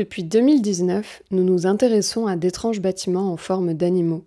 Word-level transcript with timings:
Depuis 0.00 0.24
2019, 0.24 1.24
nous 1.30 1.44
nous 1.44 1.66
intéressons 1.66 2.26
à 2.26 2.34
d'étranges 2.34 2.80
bâtiments 2.80 3.30
en 3.30 3.36
forme 3.36 3.74
d'animaux. 3.74 4.24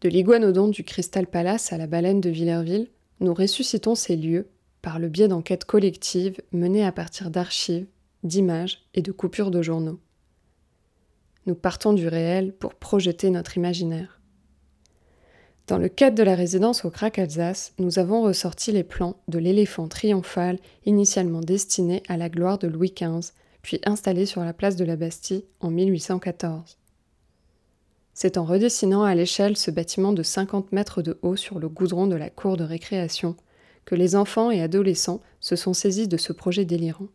De 0.00 0.08
l'iguanodon 0.08 0.66
du 0.66 0.82
Crystal 0.82 1.28
Palace 1.28 1.72
à 1.72 1.78
la 1.78 1.86
baleine 1.86 2.20
de 2.20 2.28
Villerville, 2.28 2.88
nous 3.20 3.32
ressuscitons 3.32 3.94
ces 3.94 4.16
lieux 4.16 4.48
par 4.82 4.98
le 4.98 5.08
biais 5.08 5.28
d'enquêtes 5.28 5.64
collectives 5.64 6.40
menées 6.50 6.84
à 6.84 6.90
partir 6.90 7.30
d'archives, 7.30 7.86
d'images 8.24 8.82
et 8.94 9.00
de 9.00 9.12
coupures 9.12 9.52
de 9.52 9.62
journaux. 9.62 10.00
Nous 11.46 11.54
partons 11.54 11.92
du 11.92 12.08
réel 12.08 12.52
pour 12.52 12.74
projeter 12.74 13.30
notre 13.30 13.56
imaginaire. 13.56 14.20
Dans 15.68 15.78
le 15.78 15.88
cadre 15.88 16.16
de 16.16 16.24
la 16.24 16.34
résidence 16.34 16.84
au 16.84 16.90
Crac 16.90 17.20
Alsace, 17.20 17.74
nous 17.78 18.00
avons 18.00 18.22
ressorti 18.22 18.72
les 18.72 18.82
plans 18.82 19.14
de 19.28 19.38
l'éléphant 19.38 19.86
triomphal 19.86 20.58
initialement 20.84 21.42
destiné 21.42 22.02
à 22.08 22.16
la 22.16 22.28
gloire 22.28 22.58
de 22.58 22.66
Louis 22.66 22.92
XV, 22.92 23.30
puis 23.66 23.80
installé 23.84 24.26
sur 24.26 24.44
la 24.44 24.52
place 24.52 24.76
de 24.76 24.84
la 24.84 24.94
Bastille 24.94 25.44
en 25.58 25.72
1814. 25.72 26.78
C'est 28.14 28.38
en 28.38 28.44
redessinant 28.44 29.02
à 29.02 29.12
l'échelle 29.16 29.56
ce 29.56 29.72
bâtiment 29.72 30.12
de 30.12 30.22
50 30.22 30.70
mètres 30.70 31.02
de 31.02 31.18
haut 31.22 31.34
sur 31.34 31.58
le 31.58 31.68
goudron 31.68 32.06
de 32.06 32.14
la 32.14 32.30
cour 32.30 32.56
de 32.56 32.62
récréation 32.62 33.34
que 33.84 33.96
les 33.96 34.14
enfants 34.14 34.52
et 34.52 34.62
adolescents 34.62 35.20
se 35.40 35.56
sont 35.56 35.74
saisis 35.74 36.06
de 36.06 36.16
ce 36.16 36.32
projet 36.32 36.64
délirant. 36.64 37.08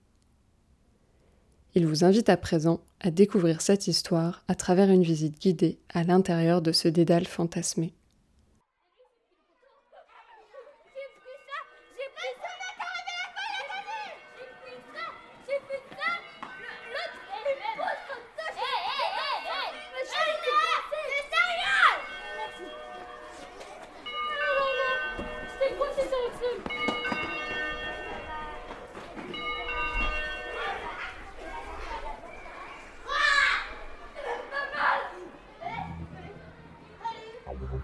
Il 1.73 1.87
vous 1.87 2.03
invite 2.03 2.27
à 2.27 2.35
présent 2.35 2.81
à 2.99 3.11
découvrir 3.11 3.61
cette 3.61 3.87
histoire 3.87 4.43
à 4.49 4.55
travers 4.55 4.89
une 4.89 5.03
visite 5.03 5.39
guidée 5.39 5.79
à 5.87 6.03
l'intérieur 6.03 6.61
de 6.61 6.73
ce 6.73 6.89
dédale 6.89 7.27
fantasmé. 7.27 7.93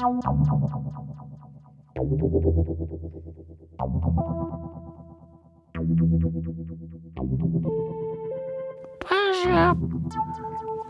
Bonjour. 0.00 0.22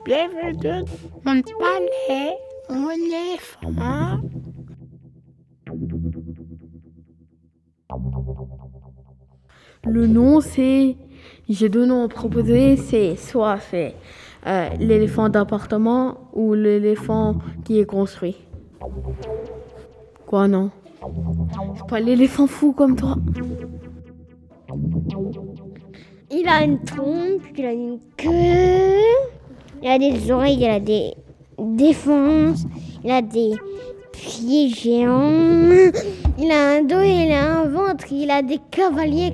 Bienvenue 0.04 0.84
mon 1.24 1.40
palais, 1.42 2.36
mon 2.68 2.90
éléphant. 2.90 4.20
Le 9.84 10.06
nom, 10.06 10.40
c'est. 10.40 10.96
J'ai 11.48 11.70
deux 11.70 11.86
noms 11.86 12.04
à 12.04 12.08
proposer. 12.08 12.76
C'est 12.76 13.16
soit 13.16 13.58
c'est 13.70 13.94
euh, 14.46 14.68
l'éléphant 14.78 15.30
d'appartement 15.30 16.28
ou 16.34 16.52
l'éléphant 16.52 17.38
qui 17.64 17.80
est 17.80 17.86
construit. 17.86 18.47
Quoi, 20.26 20.48
non 20.48 20.70
C'est 21.76 21.86
pas 21.86 22.00
l'éléphant 22.00 22.46
fou 22.46 22.72
comme 22.72 22.96
toi. 22.96 23.16
Il 26.30 26.46
a 26.46 26.62
une 26.62 26.78
trompe, 26.80 27.42
il 27.56 27.64
a 27.64 27.72
une 27.72 27.98
queue, 28.16 28.30
il 29.82 29.88
a 29.88 29.98
des 29.98 30.30
oreilles, 30.30 30.58
il 30.60 30.66
a 30.66 30.80
des 30.80 31.14
défenses, 31.58 32.64
il 33.02 33.10
a 33.10 33.22
des 33.22 33.52
pieds 34.12 34.68
géants, 34.68 35.90
il 36.38 36.50
a 36.50 36.76
un 36.76 36.82
dos, 36.82 37.00
il 37.00 37.32
a 37.32 37.60
un 37.60 37.68
ventre, 37.68 38.12
il 38.12 38.30
a 38.30 38.42
des 38.42 38.58
cavaliers 38.70 39.32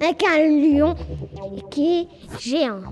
avec 0.00 0.22
un, 0.22 0.48
lion 0.48 0.94
qui 1.70 2.00
est 2.00 2.08
géant. 2.38 2.82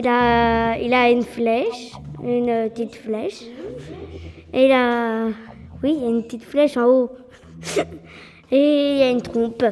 Il 0.00 0.06
a, 0.06 0.78
il 0.78 0.94
a 0.94 1.10
une 1.10 1.24
flèche, 1.24 1.90
une 2.22 2.70
petite 2.70 2.94
flèche. 2.94 3.42
Et 4.52 4.66
il 4.66 4.72
a, 4.72 5.26
oui, 5.82 5.96
il 5.96 6.00
y 6.00 6.04
a 6.04 6.08
une 6.08 6.22
petite 6.22 6.44
flèche 6.44 6.76
en 6.76 6.84
haut. 6.84 7.10
Et 8.52 8.92
il 8.92 8.98
y 8.98 9.02
a 9.02 9.10
une 9.10 9.20
trompe. 9.20 9.64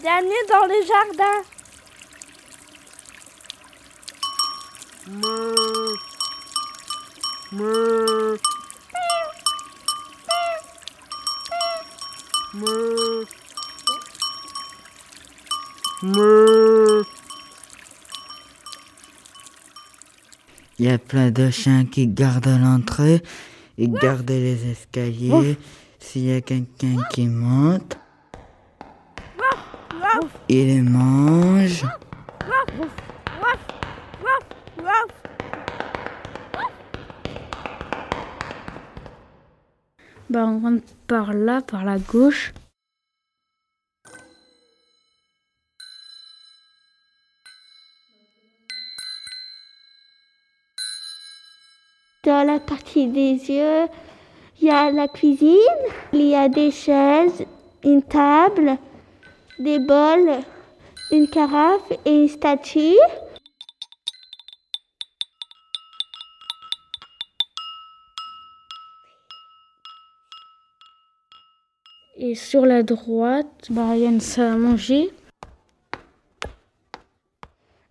Bienvenue 0.00 0.42
dans 0.48 0.64
le 0.68 0.86
jardin. 0.86 1.42
Il 16.04 17.04
y 20.80 20.88
a 20.88 20.98
plein 20.98 21.30
de 21.30 21.48
chiens 21.50 21.84
qui 21.84 22.08
gardent 22.08 22.58
l'entrée 22.60 23.22
et 23.78 23.88
gardent 23.88 24.28
les 24.28 24.68
escaliers. 24.72 25.56
S'il 26.00 26.24
y 26.24 26.32
a 26.32 26.40
quelqu'un 26.40 26.96
qui 27.12 27.28
monte, 27.28 27.96
il 30.48 30.66
les 30.66 30.82
mange. 30.82 31.86
Bah, 40.28 40.46
on 40.46 40.60
rentre 40.60 40.82
par 41.06 41.32
là, 41.32 41.60
par 41.60 41.84
la 41.84 41.98
gauche. 41.98 42.52
Dans 52.42 52.54
la 52.54 52.58
partie 52.58 53.06
des 53.06 53.34
yeux, 53.34 53.86
il 54.60 54.66
y 54.66 54.70
a 54.70 54.90
la 54.90 55.06
cuisine, 55.06 55.58
il 56.12 56.26
y 56.26 56.34
a 56.34 56.48
des 56.48 56.72
chaises, 56.72 57.44
une 57.84 58.02
table, 58.02 58.78
des 59.60 59.78
bols, 59.78 60.40
une 61.12 61.28
carafe 61.28 61.92
et 62.04 62.10
une 62.12 62.26
statue. 62.26 62.96
Et 72.16 72.34
sur 72.34 72.66
la 72.66 72.82
droite, 72.82 73.68
bah, 73.70 73.94
il 73.94 74.00
y 74.00 74.06
a 74.06 74.08
une 74.08 74.20
salle 74.20 74.54
à 74.54 74.56
manger. 74.56 75.10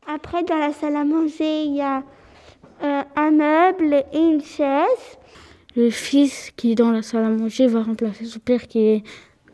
Après, 0.05 0.43
dans 0.43 0.57
la 0.57 0.73
salle 0.73 0.97
à 0.97 1.05
manger, 1.05 1.63
il 1.63 1.75
y 1.75 1.81
a 1.81 2.03
et 3.83 4.05
une 4.13 4.43
chaise. 4.43 5.17
Le 5.75 5.89
fils 5.89 6.51
qui 6.55 6.71
est 6.71 6.75
dans 6.75 6.91
la 6.91 7.01
salle 7.01 7.23
à 7.23 7.29
manger 7.29 7.67
va 7.67 7.81
remplacer 7.81 8.25
son 8.25 8.39
père 8.39 8.67
qui 8.67 8.79
est 8.79 9.03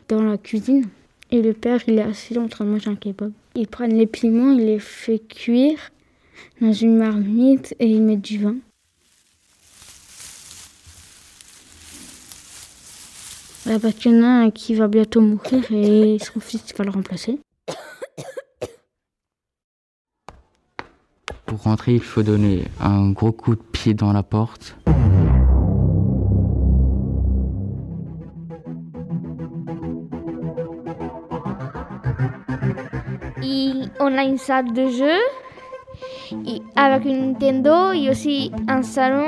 dans 0.08 0.22
la 0.22 0.36
cuisine. 0.36 0.86
Et 1.30 1.42
le 1.42 1.52
père, 1.52 1.80
il 1.86 1.98
est 1.98 2.02
assis 2.02 2.36
en 2.38 2.48
train 2.48 2.64
de 2.64 2.70
manger 2.70 2.90
un 2.90 2.96
kebab. 2.96 3.32
Ils 3.54 3.68
prennent 3.68 3.96
les 3.96 4.06
piments, 4.06 4.52
ils 4.52 4.64
les 4.64 4.78
fait 4.78 5.18
cuire 5.18 5.78
dans 6.60 6.72
une 6.72 6.96
marmite 6.96 7.74
et 7.78 7.86
ils 7.86 8.02
mettent 8.02 8.22
du 8.22 8.38
vin. 8.38 8.56
Là, 13.66 13.78
parce 13.78 13.94
qu'il 13.94 14.12
y 14.12 14.18
en 14.18 14.22
a 14.22 14.28
un 14.44 14.50
qui 14.50 14.74
va 14.74 14.88
bientôt 14.88 15.20
mourir 15.20 15.64
et 15.70 16.18
son 16.18 16.40
fils 16.40 16.64
va 16.76 16.84
le 16.84 16.90
remplacer. 16.90 17.38
Pour 21.44 21.62
rentrer, 21.62 21.94
il 21.94 22.02
faut 22.02 22.22
donner 22.22 22.64
un 22.80 23.10
gros 23.10 23.32
coup 23.32 23.54
de 23.54 23.62
dans 23.94 24.12
la 24.12 24.22
porte. 24.22 24.76
Et 33.42 33.72
on 34.00 34.18
a 34.18 34.24
une 34.24 34.38
salle 34.38 34.72
de 34.72 34.88
jeu 34.88 35.18
avec 36.76 37.04
une 37.04 37.32
Nintendo 37.32 37.92
et 37.92 38.10
aussi 38.10 38.52
un 38.68 38.82
salon. 38.82 39.26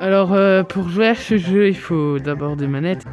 Alors 0.00 0.32
euh, 0.32 0.62
pour 0.62 0.88
jouer 0.88 1.08
à 1.08 1.14
ce 1.14 1.36
jeu, 1.36 1.68
il 1.68 1.76
faut 1.76 2.18
d'abord 2.18 2.56
des 2.56 2.66
manettes. 2.66 3.04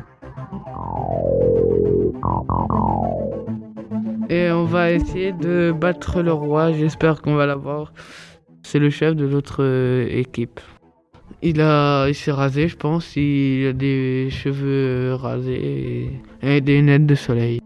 Et 4.30 4.50
on 4.52 4.66
va 4.66 4.92
essayer 4.92 5.32
de 5.32 5.72
battre 5.72 6.22
le 6.22 6.34
roi, 6.34 6.72
j'espère 6.72 7.22
qu'on 7.22 7.36
va 7.36 7.46
l'avoir. 7.46 7.94
C'est 8.64 8.80
le 8.80 8.90
chef 8.90 9.16
de 9.16 9.26
l'autre 9.26 9.58
euh, 9.60 10.08
équipe. 10.10 10.60
Il 11.42 11.62
a, 11.62 12.08
il 12.08 12.16
s'est 12.16 12.32
rasé, 12.32 12.68
je 12.68 12.78
pense. 12.78 13.16
Il 13.16 13.68
a 13.68 13.74
des 13.74 14.30
cheveux 14.32 15.14
rasés 15.16 16.10
et, 16.42 16.56
et 16.56 16.62
des 16.62 16.78
lunettes 16.78 17.06
de 17.06 17.16
soleil. 17.16 17.60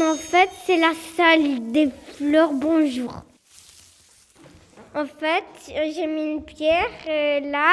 En 0.00 0.14
fait, 0.14 0.48
c'est 0.64 0.76
la 0.78 0.92
salle 1.16 1.72
des 1.72 1.88
fleurs 2.16 2.52
bonjour. 2.54 3.22
En 4.94 5.06
fait, 5.06 5.44
j'ai 5.66 6.06
mis 6.06 6.32
une 6.34 6.44
pierre 6.44 6.90
euh, 7.08 7.40
là 7.40 7.72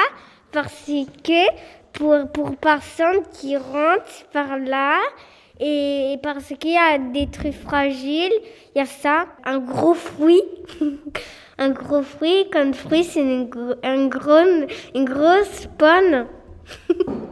parce 0.52 0.86
que 1.22 1.46
pour, 1.92 2.30
pour 2.32 2.56
personne 2.56 3.22
qui 3.32 3.56
rentre 3.56 4.24
par 4.32 4.58
là 4.58 4.98
et 5.60 6.16
parce 6.22 6.48
qu'il 6.58 6.72
y 6.72 6.76
a 6.78 6.98
des 6.98 7.26
trucs 7.28 7.52
fragiles, 7.54 8.32
il 8.74 8.78
y 8.78 8.80
a 8.80 8.86
ça, 8.86 9.26
un 9.44 9.58
gros 9.58 9.94
fruit. 9.94 10.42
un 11.58 11.70
gros 11.70 12.02
fruit, 12.02 12.48
comme 12.50 12.72
fruit, 12.72 13.04
c'est 13.04 13.20
une, 13.20 13.48
gro- 13.50 13.74
un 13.82 14.06
gros, 14.06 14.66
une 14.94 15.04
grosse 15.04 15.68
pomme. 15.78 16.26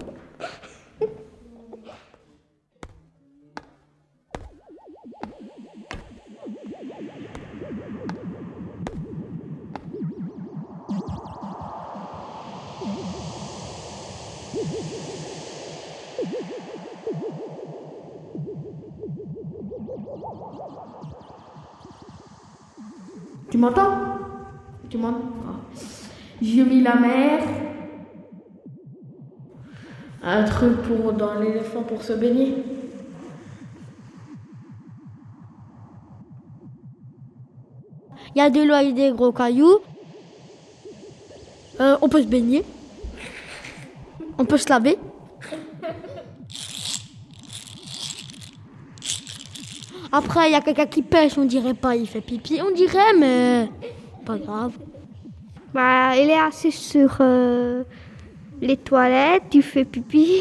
Tu 23.50 23.56
m'entends? 23.56 24.18
Tu 24.90 24.98
m'entends? 24.98 25.20
Ah. 25.46 25.54
J'ai 26.40 26.64
mis 26.64 26.82
la 26.82 26.96
mer. 26.96 27.42
Un 30.22 30.44
truc 30.44 30.82
pour 30.82 31.12
dans 31.12 31.34
l'éléphant 31.34 31.82
pour 31.82 32.02
se 32.02 32.12
baigner. 32.12 32.62
Il 38.34 38.38
y 38.38 38.40
a 38.40 38.50
de 38.50 38.60
l'eau 38.62 38.74
avec 38.74 38.94
des 38.94 39.10
gros 39.10 39.32
cailloux. 39.32 39.78
Euh, 41.80 41.96
on 42.02 42.08
peut 42.08 42.22
se 42.22 42.26
baigner. 42.26 42.64
On 44.38 44.44
peut 44.44 44.56
se 44.56 44.68
laver. 44.68 44.96
Après, 50.10 50.48
il 50.48 50.52
y 50.52 50.54
a 50.54 50.60
quelqu'un 50.60 50.86
qui 50.86 51.02
pêche, 51.02 51.36
on 51.36 51.44
dirait 51.44 51.74
pas, 51.74 51.94
il 51.96 52.06
fait 52.06 52.22
pipi. 52.22 52.60
On 52.62 52.70
dirait, 52.70 53.12
mais 53.18 53.68
pas 54.24 54.38
grave. 54.38 54.72
Bah, 55.74 56.16
il 56.16 56.30
est 56.30 56.38
assis 56.38 56.72
sur 56.72 57.18
euh, 57.20 57.82
les 58.60 58.78
toilettes, 58.78 59.44
tu 59.50 59.60
fais 59.60 59.84
pipi. 59.84 60.40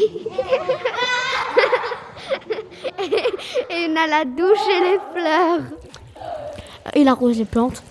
et 3.70 3.88
on 3.88 3.96
a 3.96 4.06
la 4.06 4.24
douche 4.24 4.66
et 4.70 4.80
les 4.80 4.98
fleurs. 5.12 5.60
Il 6.96 7.08
arrose 7.08 7.38
les 7.38 7.44
plantes. 7.44 7.82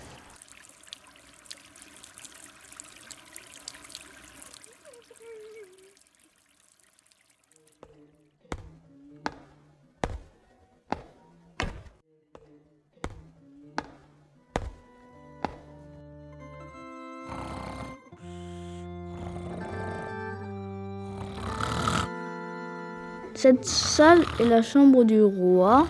Cette 23.47 23.63
salle 23.63 24.23
est 24.41 24.45
la 24.45 24.61
chambre 24.61 25.05
du 25.05 25.21
roi. 25.23 25.88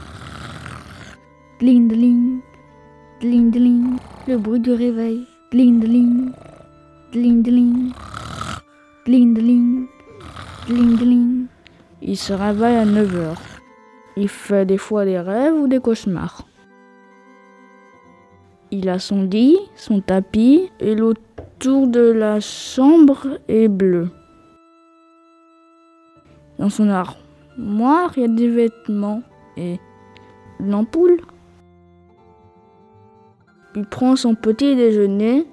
Dling 1.60 2.40
le 4.28 4.38
bruit 4.38 4.60
du 4.60 4.74
réveil. 4.74 5.26
Dling. 5.52 6.32
Il 12.04 12.16
se 12.16 12.34
réveille 12.34 12.76
à 12.76 12.86
9 12.86 13.16
heures. 13.16 13.42
Il 14.18 14.30
fait 14.30 14.68
des 14.68 14.78
fois 14.78 15.04
des 15.04 15.20
rêves 15.20 15.56
ou 15.56 15.68
des 15.68 15.80
cauchemars. 15.80 16.44
Il 18.70 18.88
a 18.88 19.00
son 19.00 19.24
lit, 19.24 19.58
son 19.76 20.02
tapis 20.02 20.70
et 20.80 20.94
l'autour 20.94 21.88
de 21.88 22.12
la 22.12 22.40
chambre 22.40 23.40
est 23.48 23.68
bleu. 23.68 24.10
Dans 26.60 26.70
son 26.70 26.88
armoire, 27.58 28.12
il 28.16 28.22
y 28.22 28.26
a 28.26 28.28
des 28.28 28.50
vêtements 28.50 29.24
et 29.56 29.80
l'ampoule. 30.60 31.22
Il 33.76 33.86
prend 33.86 34.16
son 34.16 34.36
petit 34.36 34.76
déjeuner 34.76 35.46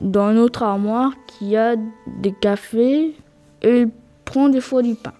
dans 0.00 0.30
une 0.32 0.38
autre 0.38 0.62
armoire 0.62 1.12
qui 1.26 1.56
a 1.56 1.76
des 2.20 2.32
cafés 2.32 3.14
et 3.62 3.80
il 3.80 3.90
prend 4.24 4.48
des 4.48 4.60
fois 4.60 4.82
du 4.82 4.94
pain. 4.94 5.12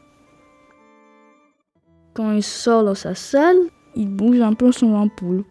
Quand 2.14 2.32
il 2.32 2.42
sort 2.42 2.84
dans 2.84 2.94
sa 2.94 3.14
salle, 3.14 3.58
il 3.94 4.08
bouge 4.08 4.40
un 4.40 4.54
peu 4.54 4.72
son 4.72 4.94
ampoule. 4.94 5.44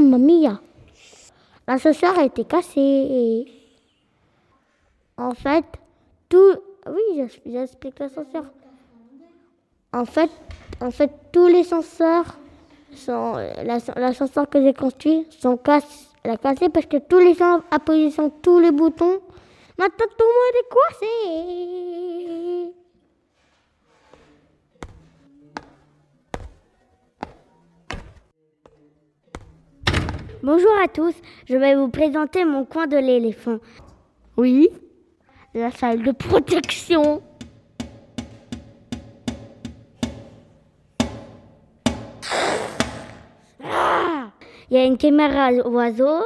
Mamma 0.00 0.18
mia, 0.18 0.60
l'ascenseur 1.66 2.18
a 2.18 2.24
été 2.24 2.44
cassé. 2.44 3.46
En 5.16 5.34
fait, 5.34 5.64
tout. 6.28 6.56
Oui, 6.86 7.02
j'ex- 7.16 7.40
j'explique 7.46 7.98
l'ascenseur. 7.98 8.44
En 9.92 10.04
fait, 10.04 10.30
en 10.80 10.90
fait, 10.90 11.10
tous 11.32 11.46
les 11.48 11.60
ascenseurs, 11.60 12.38
sont, 12.94 13.34
l'as- 13.62 13.92
l'ascenseur 13.96 14.48
que 14.48 14.62
j'ai 14.62 14.72
construit, 14.74 15.26
sont 15.30 15.56
cassés. 15.56 16.06
Elle 16.22 16.38
cassé 16.38 16.68
parce 16.68 16.86
que 16.86 16.98
tous 16.98 17.18
les 17.18 17.34
gens 17.34 17.60
appuyaient 17.70 18.10
sur 18.10 18.30
tous 18.42 18.58
les 18.58 18.70
boutons. 18.70 19.20
Maintenant, 19.78 20.06
tout 20.18 20.24
le 20.24 20.58
est 20.60 20.68
coincé. 20.76 22.09
Bonjour 30.42 30.72
à 30.82 30.88
tous, 30.88 31.14
je 31.46 31.54
vais 31.54 31.74
vous 31.74 31.90
présenter 31.90 32.46
mon 32.46 32.64
coin 32.64 32.86
de 32.86 32.96
l'éléphant. 32.96 33.58
Oui, 34.38 34.70
la 35.52 35.70
salle 35.70 36.02
de 36.02 36.12
protection. 36.12 37.20
Ah, 43.62 44.30
Il 44.70 44.78
y 44.78 44.80
a 44.80 44.84
une 44.84 44.96
caméra 44.96 45.52
oiseau. 45.52 46.22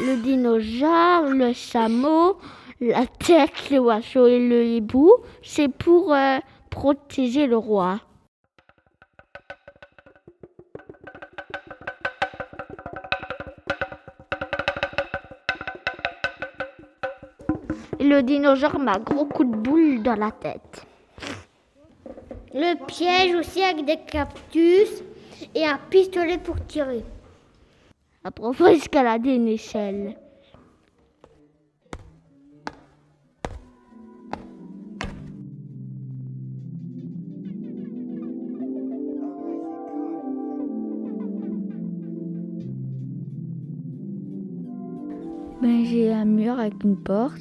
Le 0.00 0.16
dinosaure, 0.22 1.30
le 1.30 1.54
chameau, 1.54 2.36
la 2.82 3.06
tête, 3.06 3.70
le 3.70 3.78
oiseau 3.78 4.26
et 4.26 4.46
le 4.46 4.62
hibou, 4.66 5.10
c'est 5.42 5.68
pour 5.68 6.12
euh, 6.12 6.36
protéger 6.78 7.48
le 7.48 7.56
roi. 7.56 7.98
Le 17.98 18.20
dinosaure 18.20 18.78
m'a 18.78 18.96
gros 19.00 19.24
coup 19.24 19.42
de 19.42 19.56
boule 19.56 20.04
dans 20.04 20.14
la 20.14 20.30
tête. 20.30 20.86
Le 22.54 22.76
piège 22.86 23.34
aussi 23.34 23.60
avec 23.60 23.84
des 23.84 23.96
cactus 23.96 25.02
et 25.56 25.66
un 25.66 25.78
pistolet 25.90 26.38
pour 26.38 26.64
tirer. 26.66 27.04
Après, 28.22 28.52
faut 28.52 28.68
escalader 28.68 29.34
une 29.34 29.48
échelle. 29.48 30.16
J'ai 45.88 46.12
un 46.12 46.24
mur 46.24 46.58
avec 46.58 46.84
une 46.84 46.96
porte, 46.96 47.40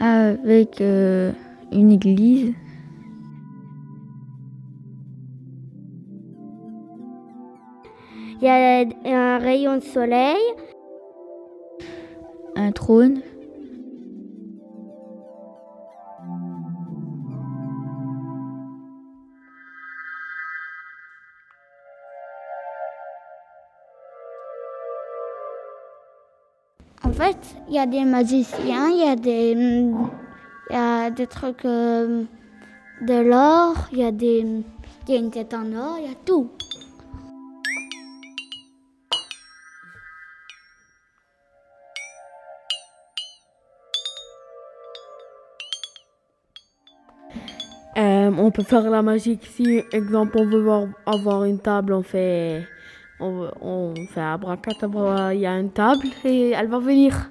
avec 0.00 0.80
euh, 0.80 1.32
une 1.72 1.92
église. 1.92 2.54
Il 8.40 8.46
y 8.46 8.48
a 8.48 8.84
un 9.04 9.38
rayon 9.38 9.76
de 9.76 9.82
soleil. 9.82 10.36
un 12.56 12.72
trône. 12.72 13.20
Il 27.68 27.74
y 27.74 27.78
a 27.78 27.86
des 27.86 28.04
magiciens, 28.04 28.88
il 28.88 29.04
y 29.04 29.08
a 29.08 29.14
des, 29.16 29.52
il 29.52 29.94
y 30.70 30.74
a 30.74 31.10
des 31.10 31.26
trucs 31.26 31.64
euh, 31.64 32.24
de 33.02 33.20
l'or, 33.22 33.74
il 33.92 33.98
y 33.98 34.04
a 34.04 34.12
des, 34.12 34.62
y 35.08 35.12
a 35.14 35.16
une 35.18 35.30
tête 35.30 35.52
en 35.52 35.72
or, 35.74 35.98
il 35.98 36.08
y 36.08 36.12
a 36.12 36.16
tout. 36.24 36.50
Euh, 47.96 48.30
on 48.38 48.50
peut 48.52 48.62
faire 48.62 48.88
la 48.88 49.02
magie 49.02 49.38
si, 49.42 49.82
exemple, 49.92 50.36
on 50.38 50.46
veut 50.46 50.62
voir- 50.62 50.86
avoir 51.04 51.44
une 51.44 51.58
table, 51.58 51.92
on 51.92 52.02
fait, 52.02 52.64
on, 53.20 53.50
on 53.60 53.94
fait 54.06 54.20
abracadabra, 54.20 55.34
il 55.34 55.40
y 55.40 55.46
a 55.46 55.58
une 55.58 55.70
table 55.70 56.08
et 56.24 56.50
elle 56.50 56.68
va 56.68 56.78
venir. 56.78 57.30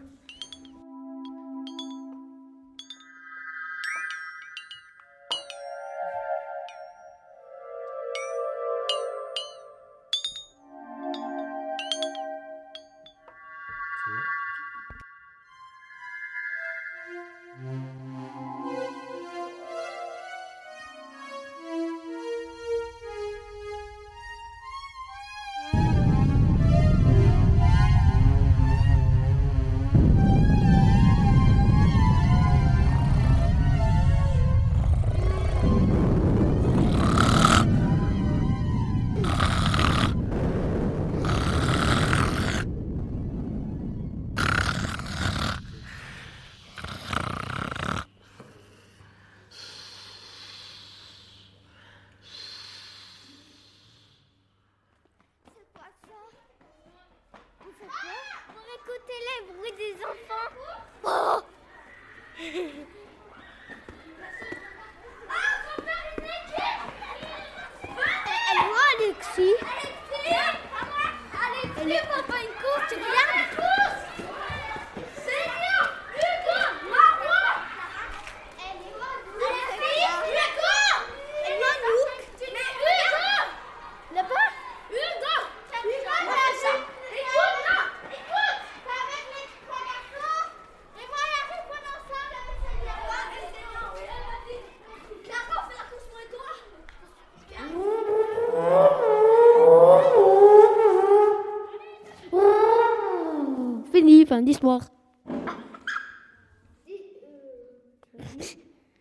Fin 104.37 104.43
d'histoire. 104.43 104.81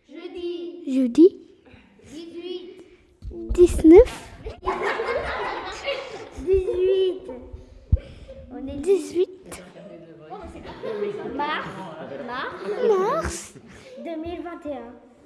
Jeudi. 0.07 0.83
Jeudi 0.87 1.37
18 2.11 2.81
19 3.53 3.99
18 6.39 7.21
On 8.51 8.67
est 8.67 8.77
18 8.77 9.29
mars. 11.35 11.67
Mars. 12.25 12.55
Mars. 12.87 13.53
2021 14.03 14.03
2021. 14.03 15.16